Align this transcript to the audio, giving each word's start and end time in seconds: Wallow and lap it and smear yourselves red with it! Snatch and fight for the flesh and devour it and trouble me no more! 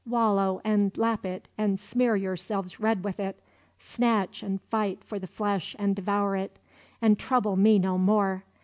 Wallow 0.07 0.61
and 0.65 0.97
lap 0.97 1.27
it 1.27 1.47
and 1.59 1.79
smear 1.79 2.15
yourselves 2.15 2.79
red 2.79 3.03
with 3.03 3.19
it! 3.19 3.39
Snatch 3.77 4.41
and 4.41 4.59
fight 4.59 5.03
for 5.03 5.19
the 5.19 5.27
flesh 5.27 5.75
and 5.77 5.95
devour 5.95 6.35
it 6.35 6.57
and 7.03 7.19
trouble 7.19 7.55
me 7.55 7.77
no 7.77 7.99
more! 7.99 8.43